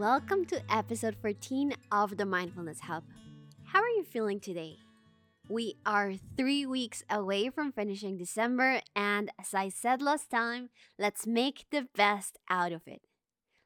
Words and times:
welcome 0.00 0.46
to 0.46 0.58
episode 0.74 1.14
14 1.20 1.74
of 1.92 2.16
the 2.16 2.24
Mindfulness 2.24 2.80
Hub. 2.80 3.04
How 3.64 3.82
are 3.82 3.88
you 3.90 4.02
feeling 4.02 4.40
today? 4.40 4.78
We 5.46 5.74
are 5.84 6.14
three 6.38 6.64
weeks 6.64 7.04
away 7.10 7.50
from 7.50 7.70
finishing 7.70 8.16
December, 8.16 8.80
and 8.96 9.30
as 9.38 9.52
I 9.52 9.68
said 9.68 10.00
last 10.00 10.30
time, 10.30 10.70
let's 10.98 11.26
make 11.26 11.66
the 11.70 11.86
best 11.94 12.38
out 12.48 12.72
of 12.72 12.80
it. 12.86 13.02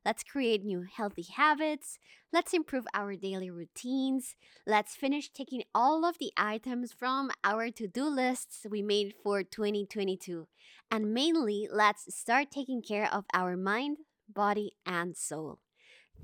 Let's 0.04 0.24
create 0.24 0.64
new 0.64 0.82
healthy 0.82 1.22
habits. 1.22 2.00
Let's 2.32 2.52
improve 2.52 2.86
our 2.92 3.14
daily 3.14 3.48
routines. 3.48 4.34
Let's 4.66 4.96
finish 4.96 5.30
taking 5.30 5.62
all 5.72 6.04
of 6.04 6.18
the 6.18 6.32
items 6.36 6.92
from 6.92 7.30
our 7.44 7.70
to 7.70 7.86
do 7.86 8.06
lists 8.06 8.66
we 8.68 8.82
made 8.82 9.14
for 9.22 9.44
2022. 9.44 10.48
And 10.90 11.14
mainly, 11.14 11.68
let's 11.70 12.12
start 12.12 12.50
taking 12.50 12.82
care 12.82 13.08
of 13.14 13.24
our 13.32 13.56
mind, 13.56 13.98
body, 14.28 14.72
and 14.84 15.16
soul. 15.16 15.60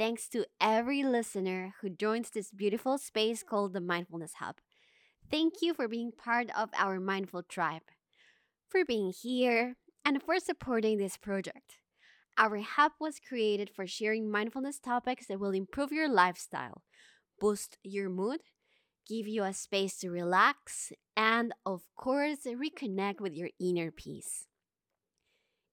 Thanks 0.00 0.28
to 0.28 0.46
every 0.62 1.02
listener 1.02 1.74
who 1.82 1.90
joins 1.90 2.30
this 2.30 2.50
beautiful 2.50 2.96
space 2.96 3.42
called 3.42 3.74
the 3.74 3.82
Mindfulness 3.82 4.32
Hub. 4.38 4.54
Thank 5.30 5.60
you 5.60 5.74
for 5.74 5.88
being 5.88 6.10
part 6.10 6.46
of 6.56 6.70
our 6.74 6.98
mindful 6.98 7.42
tribe, 7.42 7.82
for 8.66 8.82
being 8.82 9.12
here, 9.12 9.76
and 10.02 10.22
for 10.22 10.40
supporting 10.40 10.96
this 10.96 11.18
project. 11.18 11.76
Our 12.38 12.60
hub 12.60 12.92
was 12.98 13.20
created 13.20 13.68
for 13.68 13.86
sharing 13.86 14.30
mindfulness 14.30 14.78
topics 14.78 15.26
that 15.26 15.38
will 15.38 15.50
improve 15.50 15.92
your 15.92 16.08
lifestyle, 16.08 16.80
boost 17.38 17.76
your 17.84 18.08
mood, 18.08 18.40
give 19.06 19.28
you 19.28 19.44
a 19.44 19.52
space 19.52 19.98
to 19.98 20.08
relax, 20.08 20.92
and 21.14 21.52
of 21.66 21.82
course, 21.94 22.46
reconnect 22.46 23.20
with 23.20 23.34
your 23.34 23.50
inner 23.60 23.90
peace. 23.90 24.46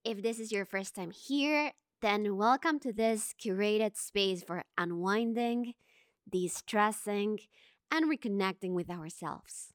If 0.04 0.22
this 0.22 0.38
is 0.38 0.52
your 0.52 0.66
first 0.66 0.96
time 0.96 1.12
here, 1.12 1.72
then 2.02 2.38
welcome 2.38 2.80
to 2.80 2.94
this 2.94 3.34
curated 3.44 3.98
space 3.98 4.44
for 4.44 4.64
unwinding, 4.78 5.74
de 6.30 6.48
stressing, 6.48 7.40
and 7.92 8.06
reconnecting 8.06 8.74
with 8.74 8.90
ourselves. 8.90 9.74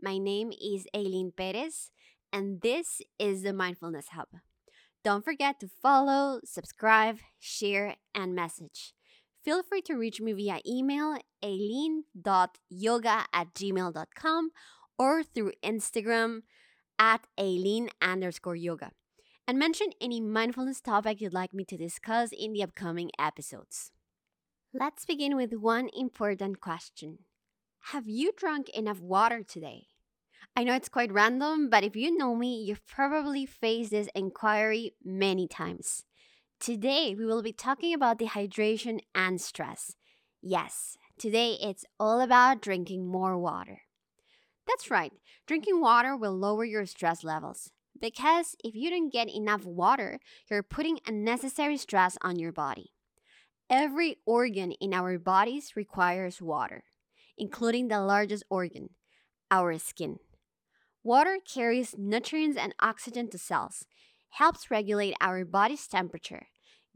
My 0.00 0.18
name 0.18 0.52
is 0.52 0.86
Aileen 0.94 1.32
Perez, 1.34 1.90
and 2.30 2.60
this 2.60 3.00
is 3.18 3.42
the 3.42 3.54
Mindfulness 3.54 4.08
Hub. 4.08 4.28
Don't 5.02 5.24
forget 5.24 5.58
to 5.60 5.68
follow, 5.80 6.40
subscribe, 6.44 7.18
share, 7.38 7.96
and 8.14 8.34
message. 8.34 8.92
Feel 9.42 9.62
free 9.62 9.82
to 9.82 9.94
reach 9.94 10.20
me 10.20 10.34
via 10.34 10.60
email 10.66 11.16
aileen.yoga 11.42 13.24
at 13.32 13.54
gmail.com 13.54 14.50
or 14.98 15.22
through 15.22 15.52
Instagram 15.64 16.42
at 16.98 17.26
aileen 17.38 17.88
underscore 18.02 18.56
yoga. 18.56 18.90
And 19.46 19.58
mention 19.58 19.88
any 20.00 20.20
mindfulness 20.20 20.80
topic 20.80 21.20
you'd 21.20 21.34
like 21.34 21.52
me 21.52 21.64
to 21.64 21.76
discuss 21.76 22.30
in 22.32 22.52
the 22.52 22.62
upcoming 22.62 23.10
episodes. 23.18 23.90
Let's 24.72 25.04
begin 25.04 25.36
with 25.36 25.52
one 25.52 25.90
important 25.94 26.60
question 26.60 27.18
Have 27.92 28.08
you 28.08 28.32
drunk 28.36 28.68
enough 28.70 29.00
water 29.00 29.42
today? 29.42 29.88
I 30.54 30.64
know 30.64 30.74
it's 30.74 30.88
quite 30.88 31.12
random, 31.12 31.70
but 31.70 31.82
if 31.82 31.96
you 31.96 32.16
know 32.16 32.36
me, 32.36 32.62
you've 32.62 32.86
probably 32.86 33.44
faced 33.44 33.90
this 33.90 34.08
inquiry 34.14 34.92
many 35.04 35.48
times. 35.48 36.04
Today, 36.60 37.14
we 37.16 37.26
will 37.26 37.42
be 37.42 37.52
talking 37.52 37.92
about 37.92 38.18
dehydration 38.18 39.00
and 39.14 39.40
stress. 39.40 39.96
Yes, 40.40 40.96
today 41.18 41.58
it's 41.60 41.84
all 41.98 42.20
about 42.20 42.62
drinking 42.62 43.06
more 43.06 43.36
water. 43.36 43.82
That's 44.66 44.90
right, 44.90 45.12
drinking 45.46 45.80
water 45.80 46.16
will 46.16 46.36
lower 46.36 46.64
your 46.64 46.86
stress 46.86 47.24
levels. 47.24 47.72
Because 48.00 48.56
if 48.64 48.74
you 48.74 48.90
don't 48.90 49.12
get 49.12 49.28
enough 49.28 49.64
water, 49.64 50.18
you're 50.50 50.62
putting 50.62 50.98
unnecessary 51.06 51.76
stress 51.76 52.18
on 52.22 52.38
your 52.38 52.52
body. 52.52 52.92
Every 53.70 54.16
organ 54.26 54.72
in 54.72 54.92
our 54.92 55.18
bodies 55.18 55.72
requires 55.76 56.42
water, 56.42 56.84
including 57.38 57.88
the 57.88 58.00
largest 58.00 58.44
organ, 58.50 58.90
our 59.50 59.78
skin. 59.78 60.16
Water 61.04 61.38
carries 61.42 61.94
nutrients 61.96 62.58
and 62.58 62.74
oxygen 62.80 63.28
to 63.30 63.38
cells, 63.38 63.86
helps 64.30 64.70
regulate 64.70 65.14
our 65.20 65.44
body's 65.44 65.86
temperature, 65.86 66.46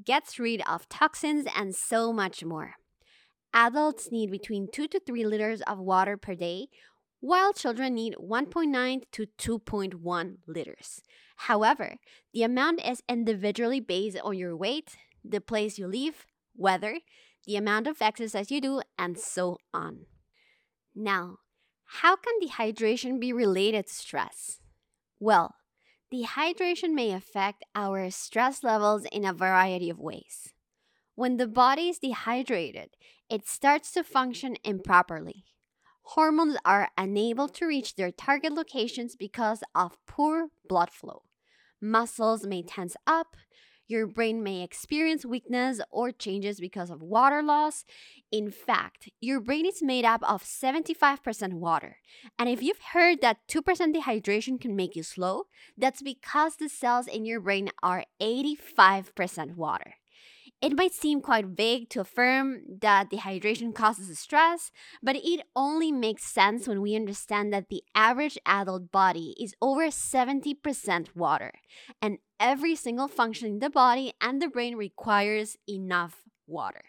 gets 0.04 0.38
rid 0.38 0.62
of 0.69 0.88
toxins, 0.88 1.47
and 1.56 1.75
so 1.75 2.12
much 2.12 2.44
more. 2.44 2.75
Adults 3.54 4.12
need 4.12 4.31
between 4.31 4.69
2 4.70 4.87
to 4.88 5.00
3 5.00 5.25
liters 5.25 5.62
of 5.62 5.78
water 5.78 6.16
per 6.16 6.34
day, 6.34 6.69
while 7.26 7.53
children 7.53 7.92
need 7.92 8.14
1.9 8.20 9.03
to 9.10 9.26
2.1 9.37 10.37
liters. 10.47 11.03
However, 11.34 11.97
the 12.32 12.44
amount 12.44 12.87
is 12.87 13.03
individually 13.09 13.81
based 13.81 14.16
on 14.22 14.38
your 14.38 14.56
weight, 14.56 14.97
the 15.25 15.41
place 15.41 15.76
you 15.76 15.88
live, 15.88 16.25
weather, 16.56 17.00
the 17.44 17.56
amount 17.56 17.88
of 17.88 18.00
exercise 18.00 18.53
you 18.53 18.60
do, 18.60 18.81
and 18.97 19.19
so 19.19 19.59
on. 19.75 20.06
Now, 20.94 21.38
how 22.00 22.14
can 22.14 22.34
dehydration 22.41 23.19
be 23.19 23.32
related 23.32 23.88
to 23.88 23.93
stress? 23.93 24.60
Well, 25.19 25.56
dehydration 26.14 26.94
may 26.94 27.10
affect 27.10 27.64
our 27.75 28.08
stress 28.10 28.62
levels 28.62 29.04
in 29.10 29.25
a 29.25 29.32
variety 29.32 29.91
of 29.91 29.98
ways. 29.98 30.53
When 31.16 31.38
the 31.38 31.48
body 31.48 31.88
is 31.88 31.98
dehydrated, 31.98 32.91
it 33.28 33.48
starts 33.48 33.91
to 33.94 34.04
function 34.04 34.58
improperly. 34.62 35.43
Hormones 36.11 36.56
are 36.65 36.91
unable 36.97 37.49
to 37.49 37.67
reach 37.67 37.97
their 37.97 38.12
target 38.12 38.53
locations 38.53 39.17
because 39.17 39.65
of 39.75 39.99
poor 40.06 40.49
blood 40.69 40.91
flow. 40.91 41.22
Muscles 41.81 42.47
may 42.47 42.62
tense 42.62 42.97
up, 43.09 43.37
your 43.89 44.06
brain 44.06 44.43
may 44.43 44.62
experience 44.62 45.25
weakness 45.25 45.81
or 45.91 46.12
changes 46.12 46.61
because 46.61 46.91
of 46.91 47.03
water 47.03 47.43
loss. 47.43 47.84
In 48.31 48.53
fact, 48.53 49.09
your 49.21 49.41
brain 49.41 49.67
is 49.67 49.83
made 49.83 50.05
up 50.05 50.22
of 50.28 50.44
75% 50.44 51.55
water. 51.55 51.97
And 52.38 52.49
if 52.49 52.62
you've 52.62 52.81
heard 52.93 53.21
that 53.23 53.47
2% 53.49 53.62
dehydration 53.94 54.61
can 54.61 54.77
make 54.77 54.94
you 54.94 55.03
slow, 55.03 55.44
that's 55.77 56.03
because 56.03 56.56
the 56.56 56.69
cells 56.69 57.09
in 57.09 57.25
your 57.25 57.41
brain 57.41 57.71
are 57.83 58.05
85% 58.21 59.56
water. 59.56 59.94
It 60.62 60.75
might 60.75 60.94
seem 60.94 61.21
quite 61.21 61.44
vague 61.47 61.91
to 61.91 62.00
affirm 62.00 62.62
that 62.81 63.11
dehydration 63.11 63.75
causes 63.75 64.19
stress, 64.19 64.71
but 65.03 65.17
it 65.17 65.43
only 65.55 65.93
makes 65.93 66.25
sense 66.25 66.67
when 66.67 66.81
we 66.81 66.97
understand 66.97 67.53
that 67.53 67.69
the 67.69 67.83
average 67.94 68.39
adult 68.47 68.91
body 68.91 69.34
is 69.39 69.55
over 69.61 69.89
70% 69.89 71.15
water, 71.15 71.53
and 72.00 72.19
every 72.41 72.75
single 72.75 73.06
function 73.06 73.49
in 73.49 73.59
the 73.59 73.69
body 73.69 74.15
and 74.21 74.41
the 74.41 74.49
brain 74.49 74.77
requires 74.77 75.59
enough 75.69 76.22
water. 76.47 76.83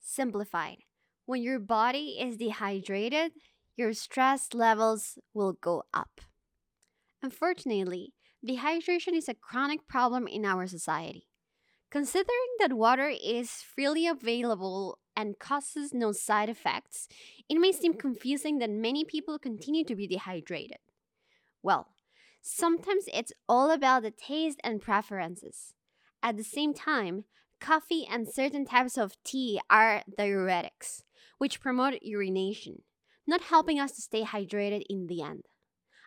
Simplified, 0.00 0.78
when 1.26 1.42
your 1.42 1.58
body 1.58 2.16
is 2.18 2.38
dehydrated, 2.38 3.32
your 3.76 3.92
stress 3.92 4.54
levels 4.54 5.18
will 5.34 5.52
go 5.52 5.82
up. 5.92 6.22
Unfortunately, 7.22 8.14
dehydration 8.46 9.14
is 9.14 9.28
a 9.28 9.34
chronic 9.34 9.86
problem 9.86 10.26
in 10.26 10.46
our 10.46 10.66
society. 10.66 11.26
Considering 11.92 12.56
that 12.58 12.72
water 12.72 13.12
is 13.22 13.50
freely 13.50 14.06
available 14.06 14.98
and 15.14 15.38
causes 15.38 15.92
no 15.92 16.10
side 16.10 16.48
effects, 16.48 17.06
it 17.50 17.58
may 17.58 17.70
seem 17.70 17.92
confusing 17.92 18.60
that 18.60 18.70
many 18.70 19.04
people 19.04 19.38
continue 19.38 19.84
to 19.84 19.94
be 19.94 20.06
dehydrated. 20.06 20.78
Well, 21.62 21.88
sometimes 22.40 23.04
it's 23.12 23.34
all 23.46 23.70
about 23.70 24.04
the 24.04 24.10
taste 24.10 24.58
and 24.64 24.80
preferences. 24.80 25.74
At 26.22 26.38
the 26.38 26.44
same 26.44 26.72
time, 26.72 27.24
coffee 27.60 28.08
and 28.10 28.26
certain 28.26 28.64
types 28.64 28.96
of 28.96 29.22
tea 29.22 29.60
are 29.68 30.02
diuretics, 30.18 31.02
which 31.36 31.60
promote 31.60 32.00
urination, 32.00 32.84
not 33.26 33.42
helping 33.42 33.78
us 33.78 33.92
to 33.92 34.00
stay 34.00 34.22
hydrated 34.22 34.82
in 34.88 35.08
the 35.08 35.20
end. 35.20 35.42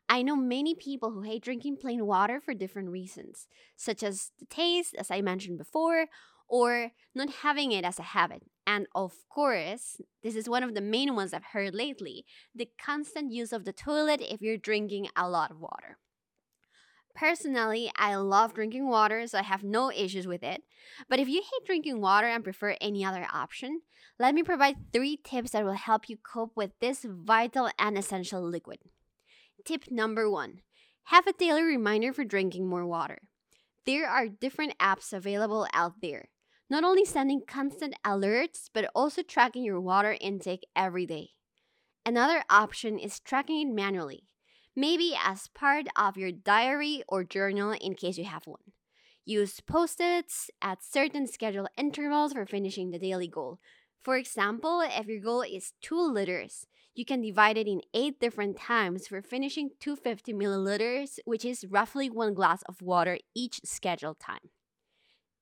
I 0.08 0.22
know 0.22 0.36
many 0.36 0.76
people 0.76 1.12
who 1.12 1.22
hate 1.22 1.44
drinking 1.44 1.78
plain 1.78 2.06
water 2.06 2.40
for 2.40 2.54
different 2.54 2.90
reasons, 2.90 3.48
such 3.76 4.04
as 4.04 4.32
the 4.40 4.46
taste, 4.46 4.96
as 4.98 5.10
I 5.10 5.22
mentioned 5.22 5.58
before, 5.58 6.08
or 6.48 6.92
not 7.16 7.30
having 7.42 7.72
it 7.72 7.84
as 7.84 7.98
a 7.98 8.04
habit. 8.04 8.44
And 8.68 8.88
of 8.94 9.14
course, 9.30 10.00
this 10.24 10.36
is 10.36 10.50
one 10.50 10.64
of 10.64 10.76
the 10.76 10.82
main 10.82 11.16
ones 11.16 11.34
I've 11.34 11.54
heard 11.54 11.74
lately 11.74 12.26
the 12.54 12.70
constant 12.80 13.32
use 13.32 13.52
of 13.52 13.66
the 13.66 13.74
toilet 13.74 14.22
if 14.22 14.42
you're 14.42 14.58
drinking 14.58 15.10
a 15.16 15.30
lot 15.30 15.52
of 15.52 15.60
water. 15.60 15.98
Personally, 17.16 17.90
I 17.96 18.16
love 18.16 18.54
drinking 18.54 18.90
water, 18.90 19.26
so 19.26 19.40
I 19.40 19.44
have 19.44 19.64
no 19.64 19.90
issues 19.90 20.28
with 20.28 20.44
it. 20.44 20.64
But 21.08 21.20
if 21.20 21.30
you 21.30 21.42
hate 21.42 21.66
drinking 21.66 22.02
water 22.02 22.28
and 22.28 22.44
prefer 22.44 22.76
any 22.82 23.06
other 23.06 23.26
option, 23.32 23.82
let 24.20 24.36
me 24.36 24.44
provide 24.44 24.92
three 24.92 25.18
tips 25.24 25.52
that 25.52 25.64
will 25.64 25.74
help 25.74 26.10
you 26.10 26.18
cope 26.18 26.52
with 26.56 26.72
this 26.82 27.06
vital 27.08 27.70
and 27.80 27.98
essential 27.98 28.42
liquid. 28.42 28.80
Tip 29.66 29.90
number 29.90 30.30
one 30.30 30.62
have 31.06 31.26
a 31.26 31.34
daily 31.34 31.64
reminder 31.64 32.14
for 32.14 32.24
drinking 32.24 32.68
more 32.68 32.86
water. 32.86 33.18
There 33.88 34.08
are 34.08 34.28
different 34.28 34.78
apps 34.78 35.12
available 35.12 35.68
out 35.74 36.02
there, 36.04 36.30
not 36.70 36.84
only 36.84 37.04
sending 37.04 37.42
constant 37.48 37.96
alerts, 38.06 38.70
but 38.72 38.90
also 38.94 39.24
tracking 39.24 39.64
your 39.64 39.82
water 39.82 40.18
intake 40.22 40.68
every 40.76 41.08
day. 41.08 41.30
Another 42.06 42.44
option 42.48 43.00
is 43.00 43.20
tracking 43.20 43.68
it 43.68 43.74
manually, 43.74 44.28
maybe 44.76 45.18
as 45.20 45.48
part 45.48 45.88
of 45.96 46.16
your 46.16 46.32
diary 46.32 47.04
or 47.08 47.24
journal 47.24 47.72
in 47.72 47.96
case 47.96 48.20
you 48.20 48.26
have 48.26 48.46
one. 48.46 48.74
Use 49.26 49.62
post 49.62 50.00
its 50.00 50.52
at 50.62 50.84
certain 50.84 51.26
scheduled 51.26 51.70
intervals 51.76 52.34
for 52.34 52.46
finishing 52.46 52.92
the 52.92 53.00
daily 53.00 53.28
goal. 53.28 53.60
For 54.04 54.16
example, 54.16 54.82
if 54.82 55.08
your 55.08 55.22
goal 55.22 55.42
is 55.42 55.74
2 55.82 56.00
liters, 56.00 56.68
you 56.96 57.06
can 57.06 57.22
divide 57.22 57.58
it 57.58 57.68
in 57.68 57.82
8 57.94 58.20
different 58.20 58.58
times 58.58 59.08
for 59.08 59.22
finishing 59.22 59.72
250 59.80 60.34
milliliters, 60.34 61.20
which 61.26 61.44
is 61.44 61.66
roughly 61.70 62.10
one 62.10 62.34
glass 62.34 62.64
of 62.64 62.82
water 62.82 63.18
each 63.36 63.60
scheduled 63.66 64.20
time. 64.20 64.50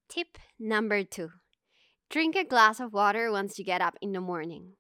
Tip 0.10 0.38
number 0.60 1.04
2 1.04 1.30
Drink 2.10 2.36
a 2.36 2.44
glass 2.44 2.80
of 2.80 2.94
water 2.94 3.32
once 3.32 3.58
you 3.58 3.66
get 3.66 3.82
up 3.82 3.96
in 4.02 4.12
the 4.12 4.22
morning. 4.22 4.74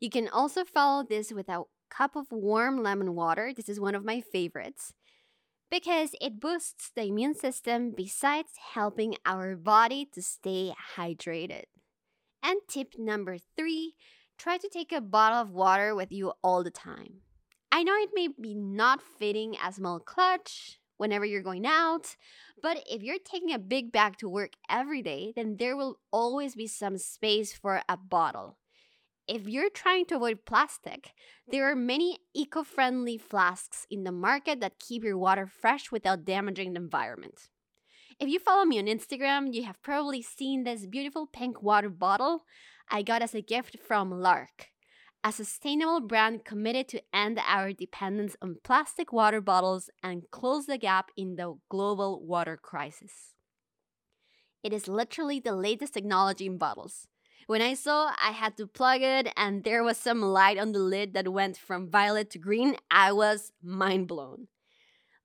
You 0.00 0.10
can 0.10 0.28
also 0.28 0.64
follow 0.64 1.04
this 1.04 1.32
with 1.32 1.48
a 1.48 1.62
cup 1.90 2.16
of 2.16 2.26
warm 2.30 2.82
lemon 2.82 3.14
water. 3.14 3.52
This 3.56 3.68
is 3.68 3.80
one 3.80 3.94
of 3.94 4.04
my 4.04 4.20
favorites 4.20 4.92
because 5.70 6.10
it 6.20 6.40
boosts 6.40 6.90
the 6.94 7.04
immune 7.04 7.34
system 7.34 7.92
besides 7.96 8.50
helping 8.74 9.16
our 9.24 9.56
body 9.56 10.08
to 10.12 10.22
stay 10.22 10.74
hydrated. 10.96 11.64
And 12.42 12.60
tip 12.68 12.94
number 12.98 13.38
three 13.56 13.94
try 14.38 14.58
to 14.58 14.68
take 14.68 14.92
a 14.92 15.00
bottle 15.00 15.40
of 15.40 15.50
water 15.50 15.94
with 15.94 16.12
you 16.12 16.32
all 16.42 16.62
the 16.62 16.70
time. 16.70 17.22
I 17.72 17.82
know 17.82 17.94
it 17.94 18.10
may 18.14 18.28
be 18.28 18.54
not 18.54 19.02
fitting 19.02 19.56
a 19.64 19.72
small 19.72 19.98
clutch 20.00 20.78
whenever 20.96 21.24
you're 21.24 21.42
going 21.42 21.66
out, 21.66 22.16
but 22.62 22.82
if 22.90 23.02
you're 23.02 23.18
taking 23.18 23.52
a 23.52 23.58
big 23.58 23.92
bag 23.92 24.16
to 24.18 24.28
work 24.28 24.52
every 24.70 25.02
day, 25.02 25.32
then 25.36 25.56
there 25.58 25.76
will 25.76 25.98
always 26.10 26.54
be 26.54 26.66
some 26.66 26.96
space 26.96 27.52
for 27.52 27.82
a 27.88 27.96
bottle 27.96 28.56
if 29.28 29.48
you're 29.48 29.70
trying 29.70 30.06
to 30.06 30.16
avoid 30.16 30.44
plastic, 30.44 31.12
there 31.48 31.70
are 31.70 31.76
many 31.76 32.18
eco 32.34 32.62
friendly 32.62 33.18
flasks 33.18 33.86
in 33.90 34.04
the 34.04 34.12
market 34.12 34.60
that 34.60 34.78
keep 34.78 35.02
your 35.02 35.18
water 35.18 35.46
fresh 35.46 35.90
without 35.90 36.24
damaging 36.24 36.72
the 36.72 36.80
environment. 36.80 37.48
If 38.18 38.28
you 38.28 38.38
follow 38.38 38.64
me 38.64 38.78
on 38.78 38.86
Instagram, 38.86 39.52
you 39.52 39.64
have 39.64 39.82
probably 39.82 40.22
seen 40.22 40.64
this 40.64 40.86
beautiful 40.86 41.26
pink 41.26 41.62
water 41.62 41.90
bottle 41.90 42.44
I 42.90 43.02
got 43.02 43.20
as 43.20 43.34
a 43.34 43.42
gift 43.42 43.78
from 43.86 44.10
LARQ, 44.10 44.68
a 45.22 45.32
sustainable 45.32 46.00
brand 46.00 46.44
committed 46.44 46.88
to 46.88 47.02
end 47.12 47.38
our 47.46 47.72
dependence 47.72 48.36
on 48.40 48.56
plastic 48.64 49.12
water 49.12 49.40
bottles 49.40 49.90
and 50.02 50.30
close 50.30 50.66
the 50.66 50.78
gap 50.78 51.10
in 51.16 51.36
the 51.36 51.58
global 51.68 52.24
water 52.24 52.56
crisis. 52.56 53.34
It 54.62 54.72
is 54.72 54.88
literally 54.88 55.40
the 55.40 55.54
latest 55.54 55.94
technology 55.94 56.46
in 56.46 56.58
bottles 56.58 57.08
when 57.46 57.62
I 57.62 57.74
saw 57.74 58.12
I 58.20 58.32
had 58.32 58.56
to 58.56 58.66
plug 58.66 59.02
it 59.02 59.32
and 59.36 59.62
there 59.62 59.84
was 59.84 59.96
some 59.96 60.20
light 60.20 60.58
on 60.58 60.72
the 60.72 60.80
lid 60.80 61.14
that 61.14 61.28
went 61.28 61.56
from 61.56 61.90
violet 61.90 62.30
to 62.30 62.38
green, 62.38 62.76
I 62.90 63.12
was 63.12 63.52
mind 63.62 64.08
blown. 64.08 64.48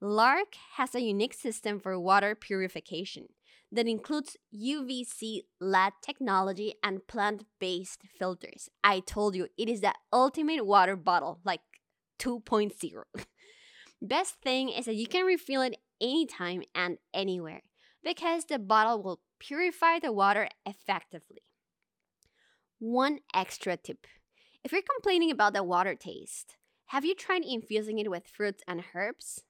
LARQ 0.02 0.56
has 0.78 0.96
a 0.96 1.02
unique 1.02 1.34
system 1.34 1.80
for 1.80 2.00
water 2.00 2.34
purification 2.34 3.28
that 3.72 3.88
includes 3.88 4.36
UVC 4.54 5.42
LED 5.60 5.94
technology 6.02 6.74
and 6.84 7.06
plant 7.08 7.46
based 7.60 8.02
filters. 8.18 8.70
I 8.84 9.02
told 9.02 9.36
you, 9.36 9.48
it 9.58 9.70
is 9.70 9.82
the 9.82 9.94
ultimate 10.12 10.66
water 10.66 10.96
bottle, 10.96 11.40
like 11.46 11.62
2.0. 12.20 13.04
Best 14.02 14.36
thing 14.42 14.70
is 14.70 14.86
that 14.86 14.96
you 14.96 15.06
can 15.08 15.26
refill 15.26 15.62
it 15.62 15.78
anytime 16.02 16.64
and 16.74 16.98
anywhere 17.14 17.62
because 18.04 18.46
the 18.46 18.58
bottle 18.58 19.04
will 19.04 19.22
purify 19.40 20.00
the 20.00 20.12
water 20.12 20.50
effectively. 20.66 21.44
One 22.80 23.20
extra 23.34 23.78
tip 23.78 24.08
if 24.64 24.72
you're 24.72 24.82
complaining 24.82 25.32
about 25.32 25.54
the 25.54 25.64
water 25.64 25.96
taste, 25.96 26.56
have 26.88 27.04
you 27.04 27.16
tried 27.16 27.44
infusing 27.44 27.98
it 27.98 28.12
with 28.12 28.28
fruits 28.28 28.64
and 28.68 28.84
herbs? 28.94 29.44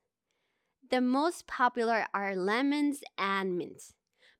The 0.91 0.99
most 0.99 1.47
popular 1.47 2.05
are 2.13 2.35
lemons 2.35 2.99
and 3.17 3.57
mint, 3.57 3.93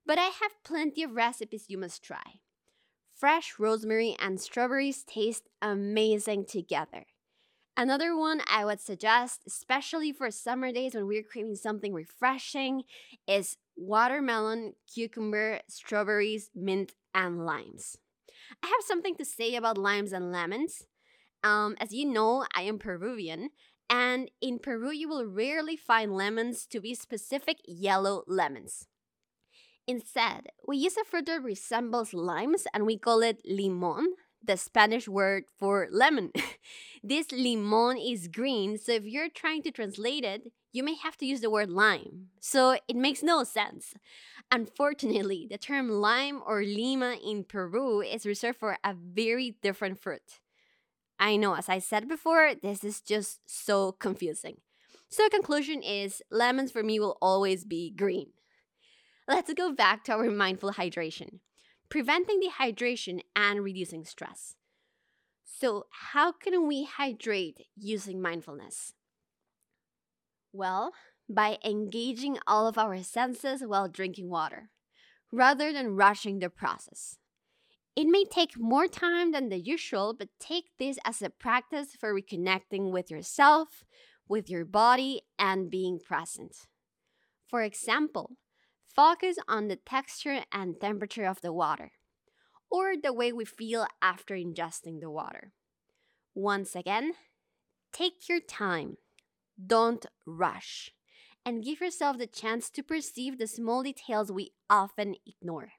but 0.04 0.18
I 0.18 0.26
have 0.26 0.62
plenty 0.62 1.02
of 1.02 1.16
recipes 1.16 1.64
you 1.68 1.78
must 1.78 2.04
try. 2.04 2.40
Fresh 3.14 3.54
rosemary 3.58 4.16
and 4.20 4.38
strawberries 4.38 5.02
taste 5.02 5.48
amazing 5.62 6.44
together. 6.44 7.06
Another 7.74 8.14
one 8.14 8.42
I 8.50 8.66
would 8.66 8.80
suggest, 8.80 9.44
especially 9.46 10.12
for 10.12 10.30
summer 10.30 10.72
days 10.72 10.94
when 10.94 11.06
we're 11.06 11.22
craving 11.22 11.56
something 11.56 11.94
refreshing, 11.94 12.82
is 13.26 13.56
watermelon, 13.74 14.74
cucumber, 14.92 15.60
strawberries, 15.68 16.50
mint, 16.54 16.92
and 17.14 17.46
limes. 17.46 17.96
I 18.62 18.66
have 18.66 18.84
something 18.84 19.16
to 19.16 19.24
say 19.24 19.54
about 19.54 19.78
limes 19.78 20.12
and 20.12 20.30
lemons. 20.30 20.84
Um, 21.42 21.76
as 21.80 21.94
you 21.94 22.04
know, 22.04 22.44
I 22.54 22.62
am 22.62 22.78
Peruvian, 22.78 23.50
and 23.92 24.30
in 24.40 24.58
Peru, 24.58 24.90
you 24.90 25.06
will 25.06 25.26
rarely 25.26 25.76
find 25.76 26.16
lemons 26.16 26.66
to 26.68 26.80
be 26.80 26.94
specific 26.94 27.58
yellow 27.66 28.24
lemons. 28.26 28.88
Instead, 29.86 30.46
we 30.66 30.78
use 30.78 30.96
a 30.96 31.04
fruit 31.04 31.26
that 31.26 31.42
resembles 31.42 32.14
limes 32.14 32.66
and 32.72 32.86
we 32.86 32.96
call 32.96 33.20
it 33.20 33.42
limon, 33.44 34.14
the 34.42 34.56
Spanish 34.56 35.06
word 35.06 35.44
for 35.58 35.88
lemon. 35.90 36.32
this 37.04 37.30
limon 37.32 37.98
is 37.98 38.28
green, 38.28 38.78
so 38.78 38.92
if 38.92 39.04
you're 39.04 39.28
trying 39.28 39.62
to 39.62 39.70
translate 39.70 40.24
it, 40.24 40.50
you 40.72 40.82
may 40.82 40.94
have 40.94 41.18
to 41.18 41.26
use 41.26 41.42
the 41.42 41.50
word 41.50 41.68
lime. 41.68 42.28
So 42.40 42.78
it 42.88 42.96
makes 42.96 43.22
no 43.22 43.44
sense. 43.44 43.92
Unfortunately, 44.50 45.46
the 45.50 45.58
term 45.58 45.90
lime 45.90 46.40
or 46.46 46.62
lima 46.62 47.16
in 47.22 47.44
Peru 47.44 48.00
is 48.00 48.24
reserved 48.24 48.58
for 48.58 48.78
a 48.82 48.94
very 48.94 49.56
different 49.60 50.00
fruit. 50.00 50.40
I 51.22 51.36
know, 51.36 51.54
as 51.54 51.68
I 51.68 51.78
said 51.78 52.08
before, 52.08 52.52
this 52.60 52.82
is 52.82 53.00
just 53.00 53.38
so 53.46 53.92
confusing. 53.92 54.56
So, 55.08 55.22
the 55.22 55.30
conclusion 55.30 55.80
is 55.80 56.20
lemons 56.32 56.72
for 56.72 56.82
me 56.82 56.98
will 56.98 57.16
always 57.22 57.64
be 57.64 57.92
green. 57.96 58.32
Let's 59.28 59.54
go 59.54 59.72
back 59.72 60.02
to 60.04 60.14
our 60.14 60.28
mindful 60.32 60.72
hydration, 60.72 61.38
preventing 61.88 62.40
dehydration 62.40 63.20
and 63.36 63.62
reducing 63.62 64.04
stress. 64.04 64.56
So, 65.44 65.86
how 66.12 66.32
can 66.32 66.66
we 66.66 66.86
hydrate 66.86 67.68
using 67.76 68.20
mindfulness? 68.20 68.92
Well, 70.52 70.92
by 71.28 71.58
engaging 71.64 72.40
all 72.48 72.66
of 72.66 72.76
our 72.76 73.00
senses 73.04 73.62
while 73.64 73.86
drinking 73.86 74.28
water, 74.28 74.70
rather 75.30 75.72
than 75.72 75.94
rushing 75.94 76.40
the 76.40 76.50
process. 76.50 77.18
It 77.94 78.06
may 78.06 78.24
take 78.24 78.58
more 78.58 78.86
time 78.86 79.32
than 79.32 79.50
the 79.50 79.58
usual, 79.58 80.14
but 80.18 80.28
take 80.40 80.70
this 80.78 80.98
as 81.04 81.20
a 81.20 81.28
practice 81.28 81.94
for 81.94 82.14
reconnecting 82.14 82.90
with 82.90 83.10
yourself, 83.10 83.84
with 84.26 84.48
your 84.48 84.64
body, 84.64 85.22
and 85.38 85.70
being 85.70 85.98
present. 85.98 86.56
For 87.46 87.62
example, 87.62 88.36
focus 88.86 89.36
on 89.46 89.68
the 89.68 89.76
texture 89.76 90.44
and 90.50 90.80
temperature 90.80 91.26
of 91.26 91.42
the 91.42 91.52
water, 91.52 91.92
or 92.70 92.94
the 92.96 93.12
way 93.12 93.30
we 93.30 93.44
feel 93.44 93.86
after 94.00 94.34
ingesting 94.34 95.00
the 95.00 95.10
water. 95.10 95.52
Once 96.34 96.74
again, 96.74 97.12
take 97.92 98.26
your 98.26 98.40
time. 98.40 98.96
Don't 99.64 100.06
rush 100.26 100.92
and 101.44 101.62
give 101.62 101.82
yourself 101.82 102.16
the 102.16 102.26
chance 102.26 102.70
to 102.70 102.82
perceive 102.82 103.36
the 103.36 103.46
small 103.46 103.82
details 103.82 104.32
we 104.32 104.52
often 104.70 105.16
ignore. 105.26 105.72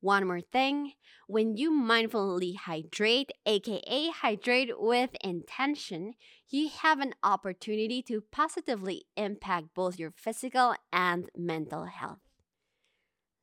One 0.00 0.26
more 0.26 0.40
thing 0.40 0.92
when 1.26 1.56
you 1.56 1.70
mindfully 1.70 2.56
hydrate, 2.56 3.30
aka 3.46 4.10
hydrate 4.10 4.70
with 4.80 5.10
intention, 5.20 6.14
you 6.48 6.68
have 6.68 6.98
an 6.98 7.14
opportunity 7.22 8.02
to 8.08 8.24
positively 8.32 9.04
impact 9.16 9.68
both 9.74 9.98
your 9.98 10.10
physical 10.10 10.74
and 10.92 11.28
mental 11.36 11.84
health. 11.84 12.18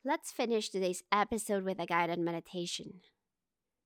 Let's 0.04 0.32
finish 0.32 0.70
today's 0.70 1.04
episode 1.12 1.64
with 1.64 1.80
a 1.80 1.86
guided 1.86 2.20
meditation. 2.20 3.02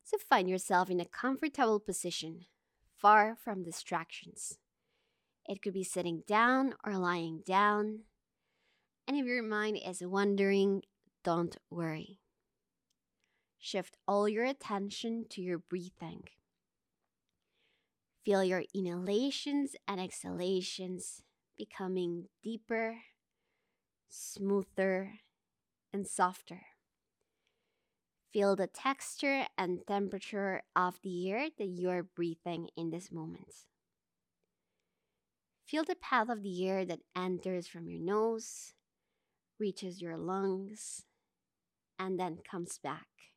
So 0.03 0.17
find 0.17 0.49
yourself 0.49 0.89
in 0.89 0.99
a 0.99 1.05
comfortable 1.05 1.79
position, 1.79 2.45
far 2.97 3.35
from 3.35 3.63
distractions. 3.63 4.57
It 5.45 5.61
could 5.61 5.73
be 5.73 5.83
sitting 5.83 6.23
down 6.25 6.73
or 6.85 6.97
lying 6.97 7.43
down. 7.45 8.01
And 9.07 9.17
if 9.17 9.25
your 9.25 9.43
mind 9.43 9.77
is 9.85 10.01
wandering, 10.01 10.83
don't 11.23 11.57
worry. 11.69 12.20
Shift 13.63 13.95
all 14.07 14.27
your 14.27 14.43
attention 14.43 15.25
to 15.29 15.41
your 15.41 15.59
breathing. 15.59 16.23
Feel 18.25 18.43
your 18.43 18.63
inhalations 18.73 19.75
and 19.87 20.01
exhalations 20.01 21.21
becoming 21.55 22.25
deeper, 22.43 22.97
smoother, 24.09 25.19
and 25.93 26.07
softer. 26.07 26.61
Feel 28.33 28.55
the 28.55 28.65
texture 28.65 29.45
and 29.59 29.85
temperature 29.87 30.63
of 30.75 30.99
the 31.03 31.31
air 31.31 31.49
that 31.59 31.67
you 31.67 31.89
are 31.91 32.01
breathing 32.01 32.67
in 32.75 32.89
this 32.89 33.11
moment. 33.11 33.53
Feel 35.67 35.83
the 35.83 35.95
path 35.95 36.29
of 36.29 36.41
the 36.41 36.67
air 36.67 36.83
that 36.83 37.01
enters 37.15 37.67
from 37.67 37.87
your 37.87 38.01
nose, 38.01 38.73
reaches 39.59 40.01
your 40.01 40.17
lungs, 40.17 41.05
and 41.99 42.19
then 42.19 42.39
comes 42.43 42.79
back. 42.79 43.30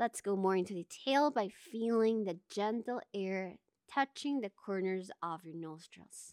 Let's 0.00 0.22
go 0.22 0.34
more 0.34 0.56
into 0.56 0.72
detail 0.72 1.30
by 1.30 1.50
feeling 1.50 2.24
the 2.24 2.38
gentle 2.50 3.02
air 3.12 3.56
touching 3.92 4.40
the 4.40 4.48
corners 4.48 5.10
of 5.22 5.44
your 5.44 5.54
nostrils. 5.54 6.32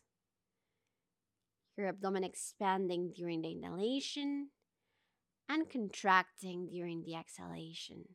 your 1.77 1.89
abdomen 1.89 2.23
expanding 2.23 3.11
during 3.13 3.41
the 3.41 3.51
inhalation 3.51 4.51
and 5.49 5.69
contracting 5.69 6.69
during 6.69 7.03
the 7.03 7.13
exhalation. 7.13 8.05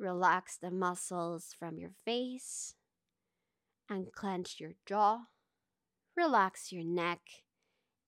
Relax 0.00 0.58
the 0.58 0.72
muscles 0.72 1.54
from 1.56 1.78
your 1.78 1.92
face 2.04 2.74
and 3.88 4.12
clench 4.12 4.56
your 4.58 4.72
jaw. 4.84 5.26
Relax 6.16 6.72
your 6.72 6.84
neck 6.84 7.20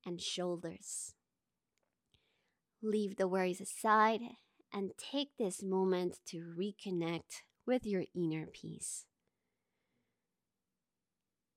and 0.05 0.21
shoulders. 0.21 1.15
Leave 2.83 3.17
the 3.17 3.29
worries 3.29 3.61
aside 3.61 4.23
and 4.73 4.93
take 4.99 5.37
this 5.39 5.63
moment 5.63 6.19
to 6.27 6.55
reconnect 6.59 7.43
with 7.67 7.87
your 7.87 8.05
inner 8.15 8.47
peace. 8.47 9.07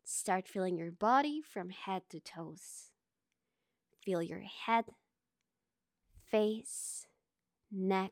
Start 0.03 0.47
feeling 0.47 0.77
your 0.77 0.91
body 0.91 1.41
from 1.41 1.69
head 1.69 2.03
to 2.09 2.19
toes. 2.19 2.91
Feel 4.03 4.21
your 4.21 4.41
head, 4.41 4.85
face, 6.29 7.07
neck, 7.71 8.11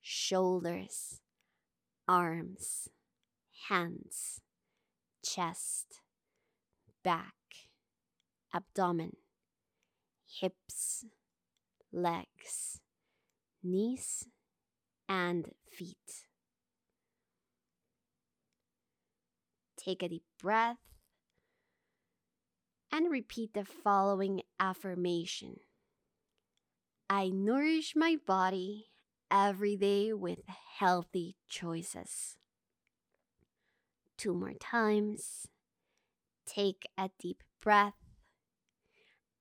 shoulders, 0.00 1.20
arms, 2.08 2.88
hands, 3.68 4.40
chest, 5.24 6.00
back, 7.04 7.34
abdomen, 8.52 9.16
hips, 10.26 11.04
legs, 11.92 12.81
knees, 13.62 14.26
and 15.08 15.50
feet. 15.70 16.26
Take 19.76 20.02
a 20.02 20.08
deep 20.08 20.24
breath 20.40 20.78
and 22.92 23.10
repeat 23.10 23.54
the 23.54 23.64
following 23.64 24.42
affirmation 24.60 25.56
I 27.14 27.28
nourish 27.28 27.92
my 27.94 28.16
body 28.26 28.86
every 29.30 29.76
day 29.76 30.14
with 30.14 30.38
healthy 30.78 31.36
choices. 31.46 32.38
Two 34.16 34.32
more 34.32 34.54
times. 34.54 35.46
Take 36.46 36.88
a 36.96 37.10
deep 37.18 37.42
breath. 37.60 37.92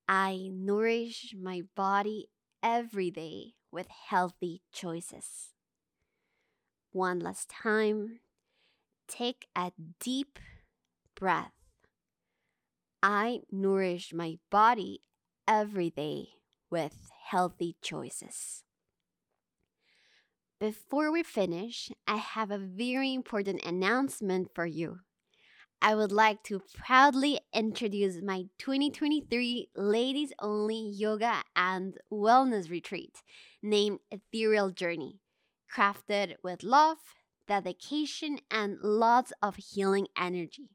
I 0.05 0.49
nourish 0.51 1.33
my 1.41 1.61
body 1.73 2.27
every 2.63 3.11
day 3.11 3.53
with 3.71 3.87
healthy 3.89 4.61
choices. 4.71 5.53
One 6.91 7.19
last 7.19 7.49
time. 7.49 8.19
Take 9.07 9.47
a 9.55 9.71
deep 9.99 10.39
breath. 11.15 11.53
I 13.03 13.41
nourish 13.51 14.13
my 14.13 14.37
body 14.49 15.01
every 15.47 15.89
day 15.89 16.29
with 16.69 17.09
healthy 17.25 17.75
choices. 17.81 18.63
Before 20.59 21.11
we 21.11 21.23
finish, 21.23 21.91
I 22.07 22.17
have 22.17 22.51
a 22.51 22.57
very 22.57 23.13
important 23.13 23.63
announcement 23.65 24.51
for 24.53 24.65
you. 24.65 24.99
I 25.83 25.95
would 25.95 26.11
like 26.11 26.43
to 26.43 26.61
proudly 26.75 27.39
introduce 27.51 28.21
my 28.21 28.43
2023 28.59 29.69
ladies 29.75 30.31
only 30.37 30.79
yoga 30.79 31.41
and 31.55 31.97
wellness 32.13 32.69
retreat 32.69 33.23
named 33.63 33.97
Ethereal 34.11 34.69
Journey, 34.69 35.21
crafted 35.75 36.35
with 36.43 36.61
love, 36.61 36.99
dedication, 37.47 38.37
and 38.51 38.77
lots 38.83 39.33
of 39.41 39.55
healing 39.55 40.05
energy. 40.15 40.69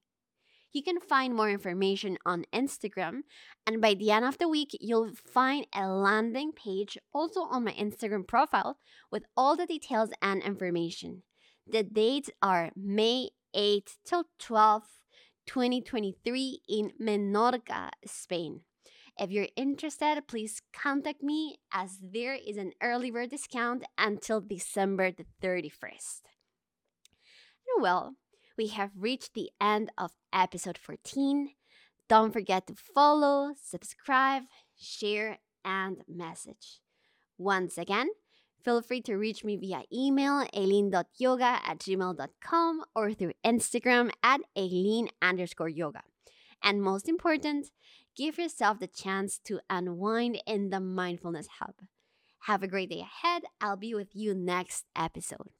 You 0.72 0.82
can 0.82 0.98
find 0.98 1.36
more 1.36 1.50
information 1.50 2.18
on 2.26 2.44
Instagram, 2.52 3.20
and 3.64 3.80
by 3.80 3.94
the 3.94 4.10
end 4.10 4.24
of 4.24 4.38
the 4.38 4.48
week, 4.48 4.76
you'll 4.80 5.12
find 5.14 5.68
a 5.72 5.86
landing 5.86 6.50
page 6.50 6.98
also 7.14 7.42
on 7.42 7.62
my 7.62 7.72
Instagram 7.74 8.26
profile 8.26 8.78
with 9.12 9.22
all 9.36 9.56
the 9.56 9.66
details 9.66 10.10
and 10.20 10.42
information. 10.42 11.22
The 11.64 11.84
dates 11.84 12.28
are 12.42 12.72
May 12.74 13.30
8th 13.54 13.96
till 14.04 14.24
12th, 14.38 14.95
2023 15.46 16.60
in 16.68 16.92
Menorca, 17.00 17.90
Spain. 18.04 18.60
If 19.18 19.30
you're 19.30 19.48
interested, 19.56 20.20
please 20.28 20.60
contact 20.72 21.22
me 21.22 21.56
as 21.72 21.98
there 22.02 22.34
is 22.34 22.58
an 22.58 22.72
early 22.82 23.10
bird 23.10 23.30
discount 23.30 23.84
until 23.96 24.40
December 24.40 25.10
the 25.10 25.24
31st. 25.42 26.20
Well, 27.80 28.16
we 28.58 28.68
have 28.68 28.90
reached 28.98 29.34
the 29.34 29.50
end 29.60 29.90
of 29.96 30.12
episode 30.32 30.78
14. 30.78 31.50
Don't 32.08 32.32
forget 32.32 32.66
to 32.66 32.74
follow, 32.74 33.52
subscribe, 33.62 34.44
share, 34.78 35.38
and 35.64 36.02
message. 36.06 36.80
Once 37.38 37.76
again, 37.76 38.08
feel 38.66 38.82
free 38.82 39.00
to 39.00 39.14
reach 39.14 39.44
me 39.44 39.56
via 39.56 39.82
email 39.92 40.44
aileen.yoga 40.52 41.60
at 41.64 41.78
gmail.com 41.78 42.82
or 42.96 43.12
through 43.14 43.32
Instagram 43.44 44.10
at 44.24 44.40
aileen 44.58 45.08
underscore 45.22 45.68
yoga. 45.68 46.02
And 46.64 46.82
most 46.82 47.08
important, 47.08 47.68
give 48.16 48.38
yourself 48.38 48.80
the 48.80 48.88
chance 48.88 49.38
to 49.44 49.60
unwind 49.70 50.42
in 50.48 50.70
the 50.70 50.80
Mindfulness 50.80 51.46
Hub. 51.60 51.74
Have 52.40 52.64
a 52.64 52.66
great 52.66 52.90
day 52.90 53.02
ahead. 53.02 53.44
I'll 53.60 53.76
be 53.76 53.94
with 53.94 54.08
you 54.14 54.34
next 54.34 54.84
episode. 54.96 55.50